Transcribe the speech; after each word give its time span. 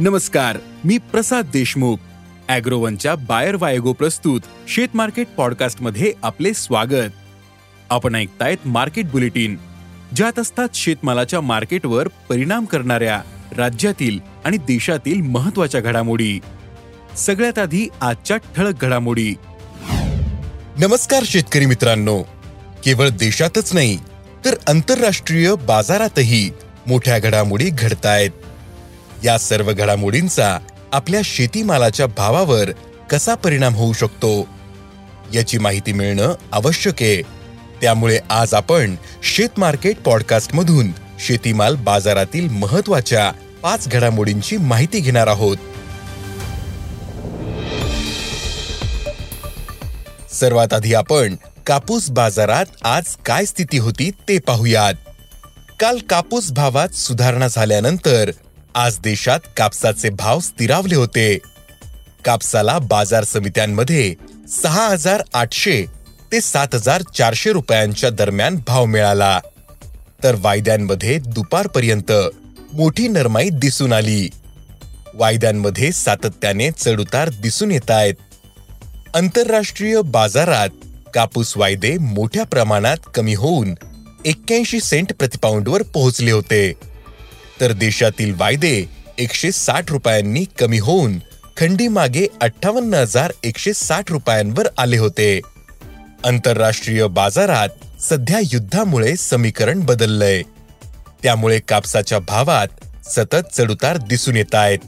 नमस्कार 0.00 0.56
मी 0.84 0.98
प्रसाद 0.98 1.44
देशमुख. 1.52 1.96
अॅग्रोवनच्या 2.48 3.14
बायर 3.14 3.56
वायगो 3.58 3.92
प्रस्तुत 3.92 4.40
शेत 4.68 4.88
मार्केट 4.94 5.26
पॉडकास्टमध्ये 5.36 6.12
आपले 6.22 6.54
स्वागत. 6.54 7.10
आपण 7.90 8.14
ऐकतायत 8.14 8.66
मार्केट 8.66 9.10
बुलेटिन. 9.10 9.56
ज्यात 10.16 10.38
असतात 10.38 10.68
शेतमालाच्या 10.74 11.40
मार्केटवर 11.40 12.08
परिणाम 12.08 12.64
करणाऱ्या 12.64 13.22
राज्यातील 13.56 14.18
आणि 14.44 14.56
देशातील 14.56 15.20
महत्त्वाच्या 15.20 15.80
घडामोडी. 15.80 16.40
सगळ्यात 17.16 17.58
आधी 17.58 17.88
आजच्या 18.00 18.36
ठळक 18.36 18.84
घडामोडी. 18.84 19.34
नमस्कार 20.78 21.22
शेतकरी 21.26 21.66
मित्रांनो. 21.66 22.22
केवळ 22.84 23.08
देशातच 23.08 23.74
नाही 23.74 23.98
तर 24.44 24.54
आंतरराष्ट्रीय 24.68 25.54
बाजारातही 25.54 26.50
मोठ्या 26.86 27.18
घडामोडी 27.18 27.70
घडतायत. 27.70 28.30
या 29.24 29.38
सर्व 29.38 29.72
घडामोडींचा 29.72 30.58
आपल्या 30.92 31.20
शेतीमालाच्या 31.24 32.06
भावावर 32.06 32.70
कसा 33.10 33.34
परिणाम 33.34 33.74
होऊ 33.74 33.92
शकतो? 33.92 34.48
याची 35.34 35.58
माहिती 35.58 35.92
मिळणं 35.92 36.34
आवश्यक 36.52 36.94
आहे. 37.00 37.22
त्यामुळे 37.80 38.18
आज 38.30 38.54
आपण 38.54 38.96
शेत 39.22 39.48
मार्केट 39.56 39.96
शेतीमाल 41.26 41.76
बाजारातील 41.76 42.48
महत्त्वाच्या 42.48 43.32
पाच 43.62 43.88
घडामोडींची 43.88 44.56
माहिती 44.56 45.00
घेणार 45.00 45.26
आहोत. 45.26 45.56
सर्वात 50.34 50.72
आधी 50.72 50.94
आपण 50.94 51.36
कापूस 51.66 52.10
बाजारात 52.10 52.66
आज 52.82 53.04
काय 53.26 53.44
स्थिती 53.44 53.78
होती 53.78 54.10
ते 54.10 54.38
पाहूयात. 54.38 54.94
काल 55.80 55.98
कापूस 55.98 56.52
भावात 56.52 56.88
सुधारणा 56.88 57.48
झाल्यानंतर 57.48 58.30
आज 58.76 58.98
देशात 58.98 59.40
कापसाचे 59.56 60.10
भाव 60.10 60.40
स्थिरावले 60.40 60.94
होते. 60.94 61.38
कापसाला 62.24 62.78
बाजार 62.78 63.24
समित्यांमध्ये 63.24 64.14
सहा 64.62 64.86
हजार 64.86 65.22
आठशे 65.34 65.84
ते 66.32 66.40
सात 66.40 66.74
हजार 66.74 67.02
चारशे 67.02 67.52
रुपयांच्या 67.52 68.10
दरम्यान 68.10 68.56
भाव 68.66 68.84
मिळाला. 68.84 69.40
तर 70.24 70.36
वायद्यांमध्ये 70.38 71.18
दुपारपर्यंत 71.18 72.12
मोठी 72.72 73.08
नरमाई 73.08 73.48
दिसून 73.48 73.92
आली. 73.92 74.28
वायद्यांमध्ये 75.14 75.92
सातत्याने 75.92 76.70
चढउतार 76.70 77.28
दिसून 77.28 77.70
येत 77.70 77.90
आहेत. 77.90 78.14
आंतरराष्ट्रीय 79.14 80.00
बाजारात 80.00 80.68
कापूस 81.14 81.56
वायदे 81.56 81.98
मोठ्या 81.98 82.44
प्रमाणात 82.44 82.96
कमी 83.14 83.34
होऊन 83.34 83.74
एक्क्याऐंशी 84.24 84.80
सेंट 84.80 85.12
प्रतिपाऊंडवर 85.12 85.82
पोहोचले 85.82 86.30
होते. 86.30 86.72
तर 87.60 87.72
देशातील 87.72 88.34
वायदे 88.36 88.84
एकशे 89.18 89.52
साठ 89.52 89.92
रुपयांनी 89.92 90.44
कमी 90.58 90.78
होऊन 90.78 91.18
खंडीमागे 91.56 92.26
अठ्ठावन्न 92.40 92.94
हजार 92.94 93.32
एकशे 93.44 93.72
साठ 93.72 94.12
रुपयांवर 94.12 94.66
आले 94.78 94.98
होते. 94.98 95.40
आंतरराष्ट्रीय 96.24 97.06
बाजारात 97.06 97.68
सध्या 98.00 98.38
युद्धामुळे 98.42 99.16
समीकरण 99.16 99.80
बदललंय. 99.80 100.42
त्यामुळे 101.22 101.58
कापसाच्या 101.58 102.18
भावात 102.18 102.68
सतत 103.08 103.56
चढउतार 103.56 103.96
दिसून 103.96 104.36
येत 104.36 104.54
आहेत. 104.54 104.78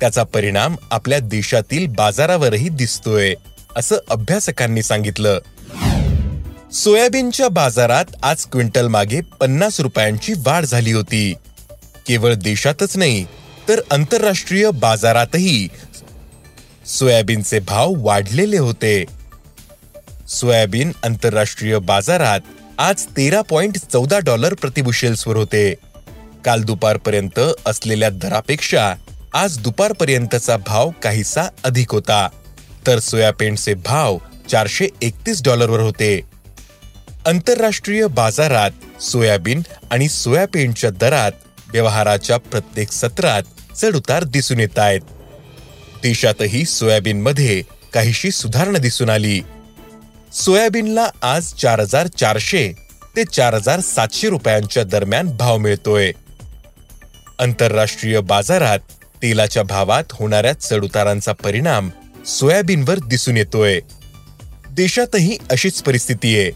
त्याचा 0.00 0.22
परिणाम 0.22 0.76
आपल्या 0.90 1.18
देशातील 1.18 1.86
बाजारावरही 1.86 2.68
दिसतोय 2.68 3.34
असं 3.76 3.96
अभ्यासकांनी 4.10 4.82
सांगितलं. 4.82 5.38
सोयाबीनच्या 6.72 7.48
बाजारात 7.48 8.04
आज 8.22 8.44
क्विंटल 8.44 8.86
मागे 8.86 9.20
पन्नास 9.20 9.80
रुपयांची 9.80 10.32
वाढ 10.32 10.64
झाली 10.64 10.92
होती. 10.92 11.34
केवळ 12.06 12.34
देशातच 12.34 12.96
नाही 12.96 13.24
तर 13.68 13.80
आंतरराष्ट्रीय 13.90 14.70
बाजारातही 14.70 15.68
सोयाबीनचे 16.86 17.58
भाव 17.58 17.92
वाढलेले 17.96 18.58
होते. 18.58 19.04
सोयाबीन 20.28 20.92
आंतरराष्ट्रीय 21.04 21.78
बाजारात 21.78 22.40
आज 22.78 23.04
तेरा 23.16 23.40
पॉइंट 23.42 23.76
चौदा 23.92 24.18
डॉलर 24.18 24.54
प्रतिबुशेल्सवर 24.54 25.36
होते. 25.36 25.74
काल 26.44 26.62
दुपारपर्यंत 26.62 27.40
असलेल्या 27.66 28.10
दरापेक्षा 28.10 28.94
आज 29.34 29.58
दुपारपर्यंतचा 29.58 30.56
भाव 30.56 30.90
काहीसा 31.02 31.42
अधिक 31.64 31.92
होता 31.92 32.28
तर 32.86 32.98
सोयाबीनचे 32.98 33.74
भाव 33.74 34.18
चारशे 34.50 34.88
एकतीस 35.02 35.42
डॉलरवर 35.42 35.80
होते. 35.80 36.20
आंतरराष्ट्रीय 37.26 38.06
बाजारात 38.06 39.02
सोयाबीन 39.02 39.62
आणि 39.90 40.08
सोयाबीनच्या 40.08 40.90
दरात 40.90 41.32
व्यवहाराच्या 41.72 42.36
प्रत्येक 42.36 42.92
सत्रात 42.92 43.42
चढउतार 43.76 44.24
दिसून 44.24 44.60
येत 44.60 44.78
आहेत. 44.78 45.00
देशातही 46.02 46.64
सोयाबीनमध्ये 46.64 47.62
काहीशी 47.92 48.30
सुधारणा 48.30 48.78
दिसून 48.78 49.10
आली. 49.10 49.40
सोयाबीनला 50.32 51.10
आज 51.22 51.52
चार 51.52 51.80
हजार 51.80 52.06
चारशे 52.06 52.72
ते 53.16 53.24
चार 53.24 53.54
हजार 53.54 53.80
सातशे 53.80 54.28
रुपयांच्या 54.28 54.84
दरम्यान 54.84 55.36
भाव 55.36 55.58
मिळतोय. 55.58 56.12
आंतरराष्ट्रीय 57.38 58.20
बाजारात 58.20 58.78
तेलाच्या 59.22 59.62
भावात 59.62 60.04
होणाऱ्या 60.10 60.52
चढउतारांचा 60.52 61.32
परिणाम 61.32 61.90
सोयाबीनवर 62.26 62.98
दिसून 62.98 63.36
येतोय. 63.36 63.80
देशातही 64.70 65.38
अशीच 65.50 65.82
परिस्थिती 65.82 66.38
आहे. 66.38 66.50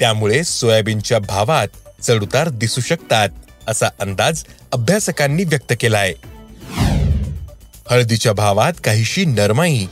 त्यामुळे 0.00 0.44
सोयाबीनच्या 0.44 1.18
भावात 1.18 1.68
चढउतार 2.02 2.48
दिसू 2.48 2.80
शकतात. 2.80 3.28
असा 3.68 3.86
अंदाज 4.00 4.44
अभ्यासकांनी 4.72 5.44
व्यक्त 5.44 5.72
केलाय. 5.80 6.12
हळदीच्या 7.90 8.32
भावात 8.32 8.72
काहीशी 8.84 9.24
नरमाई 9.24 9.86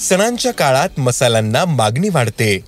सणांच्या 0.00 0.52
काळात 0.52 1.00
मसाल्यांना 1.00 1.64
मागणी 1.64 2.08
वाढते. 2.08 2.60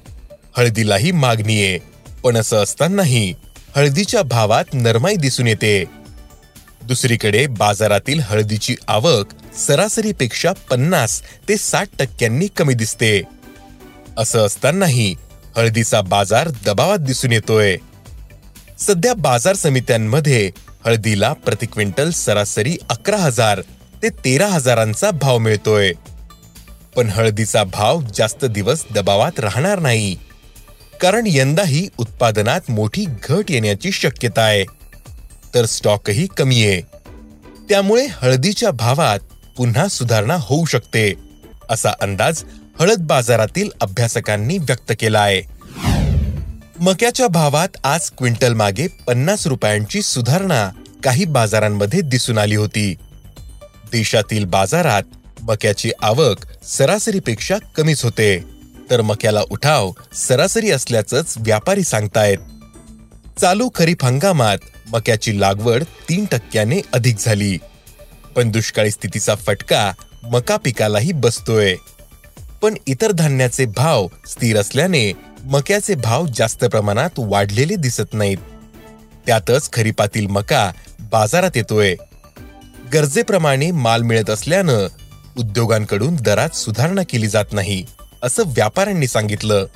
हळदीलाही 0.56 1.10
मागणी 1.10 1.62
आहे 1.62 1.78
पण 2.22 2.36
असं 2.36 2.56
असतानाही 2.56 3.34
हळदीच्या 3.76 4.22
भावात 4.22 4.64
नरमाई 4.72 5.16
दिसून 5.16 5.46
येते. 5.46 5.84
दुसरीकडे 6.82 7.46
बाजारातील 7.46 8.20
हळदीची 8.20 8.76
आवक 8.88 9.56
सरासरीपेक्षा 9.58 10.52
पन्नास 10.52 11.22
ते 11.48 11.56
साठ 11.56 11.88
टक्क्यांनी 11.98 12.46
कमी 12.46 12.74
दिसते. 12.74 13.22
असं 14.18 14.46
असतानाही 14.46 15.14
हळदीचा 15.56 16.00
बाजार 16.00 16.48
दबावात 16.66 16.98
दिसून 16.98 17.32
येतोय. 17.32 17.76
सध्या 18.80 19.14
बाजार 19.14 19.54
समित्यांमध्ये 19.54 20.50
हळदीला 20.86 21.32
प्रति 21.32 21.66
क्विंटल 21.66 22.10
सरासरी 22.10 22.76
अकरा 22.90 23.16
हजार 23.16 23.60
ते 24.02 24.08
तेरा 24.08 24.46
हजारांचा 24.46 25.10
भाव 25.10 25.38
मिळतोय. 25.38 25.92
पण 26.96 27.08
हळदीचा 27.08 27.64
भाव 27.64 28.00
जास्त 28.14 28.44
दिवस 28.44 28.84
दबावात 28.94 29.40
राहणार 29.40 29.78
नाही. 29.78 30.16
कारण 31.00 31.24
यंदाही 31.26 31.88
उत्पादनात 31.98 32.60
मोठी 32.68 33.04
घट 33.28 33.50
येण्याची 33.50 33.92
शक्यता 33.92 34.42
आहे. 34.42 34.64
तर 35.54 35.64
स्टॉकही 35.64 36.26
कमी 36.26 36.66
आहे. 36.66 36.80
त्यामुळे 37.68 38.06
हळदीच्या 38.10 38.70
भावात 38.70 39.18
पुन्हा 39.56 39.88
सुधारणा 39.88 40.36
होऊ 40.40 40.64
शकते 40.64 41.14
असा 41.70 41.90
अंदाज 42.00 42.44
हळद 42.80 42.98
बाजारातील 42.98 43.70
अभ्यासकांनी 43.80 44.58
व्यक्त 44.58 44.92
केला 45.00 45.20
आहे. 45.20 45.57
मक्याच्या 46.80 47.28
भावात 47.28 47.68
आज 47.84 48.10
क्विंटल 48.10 48.52
मागे 48.52 48.86
पन्नास 48.86 49.46
रुपयांची 49.46 50.02
सुधारणा 50.02 50.70
काही 51.04 51.24
बाजारांमध्ये 51.24 52.00
दिसून 52.00 52.38
आली 52.38 52.54
होती. 52.54 52.94
देशातील 53.92 54.44
बाजारात 54.44 55.02
मक्याची 55.42 55.90
आवक 56.00 56.64
सरासरीपेक्षा 56.64 57.58
कमीच 57.76 58.04
होते. 58.04 58.44
तर 58.90 59.00
मक्याला 59.00 59.40
उठाव 59.50 59.92
सरासरी 60.14 60.70
असल्याचंच 60.70 61.34
व्यापारी 61.36 61.82
सांगतायत. 61.82 62.38
चालू 63.40 63.68
खरीप 63.74 64.04
हंगामात 64.04 64.58
मक्याची 64.88 65.40
लागवड 65.40 65.82
तीन 65.82 66.24
टक्क्याने 66.24 66.80
अधिक 66.92 67.16
झाली. 67.18 67.58
पण 68.36 68.50
दुष्काळी 68.50 68.90
स्थितीचा 68.90 69.34
फटका 69.34 69.92
मका 70.22 70.56
पिकालाही 70.56 71.12
बसतोय. 71.12 71.74
पण 72.62 72.74
इतर 72.86 73.12
धान्याचे 73.12 73.64
भाव 73.66 74.06
स्थिर 74.26 74.58
असल्याने 74.58 75.12
मक्याचे 75.44 75.94
भाव 75.94 76.26
जास्त 76.36 76.64
प्रमाणात 76.64 77.10
वाढलेले 77.18 77.76
दिसत 77.76 78.14
नाहीत. 78.14 78.36
त्यातच 79.26 79.72
खरीपातील 79.72 80.26
मका 80.26 80.72
बाजारात 81.00 81.50
येतोय. 81.54 81.94
गरजेप्रमाणे 82.92 83.70
माल 83.70 84.02
मिळत 84.02 84.30
असल्यानं 84.30 84.86
उद्योगांकडून 85.38 86.16
दरात 86.16 86.56
सुधारणा 86.56 87.02
केली 87.02 87.26
जात 87.26 87.44
नाही 87.52 87.84
असं 88.22 88.42
व्यापाऱ्यांनी 88.46 89.06
सांगितलं. 89.06 89.66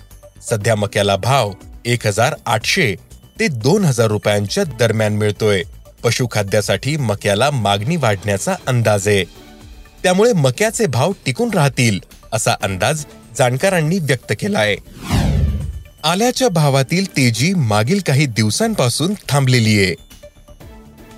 सध्या 0.50 0.76
मक्याला 0.76 1.16
भाव 1.16 1.52
एक 1.84 2.06
हजार 2.06 2.34
आठशे 2.46 2.94
ते 3.40 3.48
दोन 3.48 3.84
हजार 3.84 4.06
रुपयांच्या 4.06 4.64
दरम्यान 4.64 5.16
मिळतोय. 5.16 5.62
पशुखाद्यासाठी 6.04 6.96
मक्याला 6.96 7.50
मागणी 7.50 7.96
वाढण्याचा 7.96 8.54
अंदाज 8.66 9.08
आहे. 9.08 9.24
त्यामुळे 10.02 10.32
मक्याचे 10.32 10.86
भाव 10.86 11.12
टिकून 11.26 11.50
राहतील 11.50 12.00
असा 12.32 12.52
अंदाज 12.62 13.04
जाणकारांनी 13.38 13.98
व्यक्त 13.98 14.32
केलाय. 14.40 14.76
आल्याच्या 16.04 16.48
भावातील 16.48 17.16
तेजी 17.16 17.54
मागील 17.54 18.00
काही 18.06 18.26
दिवसांपासून 18.26 19.14
थांबलेली 19.28 19.84
आहे. 19.84 19.94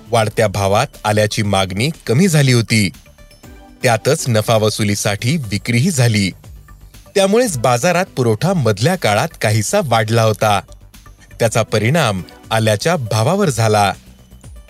वाढत्या 0.09 0.47
भावात 0.47 0.87
आल्याची 1.03 1.41
मागणी 1.41 1.89
कमी 2.07 2.27
झाली 2.27 2.51
होती. 2.53 2.89
त्यातच 3.83 4.25
नफा 4.27 4.55
वसुलीसाठी 4.55 5.37
विक्रीही 5.37 5.91
झाली. 5.91 6.31
त्यामुळेच 7.15 7.57
बाजारात 7.57 8.05
पुरवठा 8.05 8.53
मधल्या 8.53 8.95
काळात 8.95 9.27
काहीसा 9.41 9.79
वाढला 9.83 10.23
होता. 10.23 10.61
त्याचा 11.39 11.61
परिणाम 11.61 12.21
आल्याच्या 12.51 12.95
भावावर 12.95 13.49
झाला. 13.49 13.93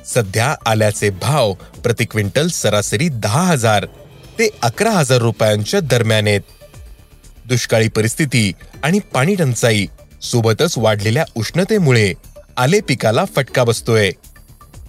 सध्या 0.06 0.56
आल्याचे 0.66 1.10
भाव 1.10 1.54
प्रति 1.54 2.06
क्विंटल 2.06 2.48
सरासरी 2.48 3.10
दहा 3.10 3.42
हजार 3.42 3.86
ते 4.40 4.50
अकरा 4.62 4.92
हजार 4.92 5.18
रुपयांच्या 5.18 5.80
दरम्यान 5.80 6.28
आहेत. 6.28 6.42
दुष्काळी 7.46 7.88
परिस्थिती 7.88 8.52
आणि 8.84 9.00
पाणी 9.00 9.36
टंचाई 9.36 9.86
सोबतच 10.26 10.78
वाढलेल्या 10.78 11.26
उष्णतेमुळे 11.36 12.14
आले 12.58 12.80
पिकाला 12.80 13.26
फटका 13.26 13.64
बसतोय. 13.64 14.12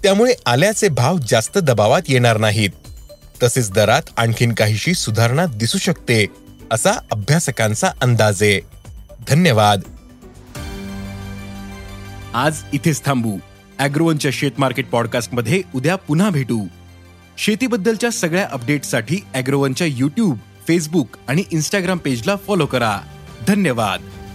त्यामुळे 0.03 0.35
आल्याचे 0.47 0.89
भाव 0.89 1.17
जास्त 1.29 1.59
दबावात 1.59 2.03
येणार 2.09 2.39
नाहीत. 2.39 2.71
तसेच 3.43 3.71
दरात 3.71 4.03
आणखीन 4.17 4.53
काहीशी 4.53 4.95
सुधारणा 4.95 5.47
दिसू 5.47 5.79
शकते 5.79 6.27
असा 6.71 6.91
अभ्यासकांचा 7.13 7.91
अंदाज. 8.03 8.43
आहे 8.43 8.61
धन्यवाद. 9.29 9.81
आज 12.35 12.63
इथेच 12.73 13.05
थांबू. 13.05 13.39
अॅग्रोवनच्या 13.79 14.31
शेत 14.35 14.51
मार्केट 14.59 14.91
पॉडकास्टमध्ये 14.91 15.63
उद्या 15.75 15.97
पुन्हा 15.97 16.31
भेटू. 16.31 16.67
शेतीबद्दलच्या 17.39 18.11
सगळ्या 18.11 18.49
अपडेट्ससाठी 18.53 19.19
अॅग्रोवनच्या 19.35 19.87
युट्यूब 19.87 20.39
फेसबुक 20.69 21.09
आणि 21.29 21.43
इन्स्टाग्राम 21.53 21.99
पेजला 21.99 22.37
फॉलो 22.37 22.67
करा. 22.67 22.99
धन्यवाद. 23.49 24.26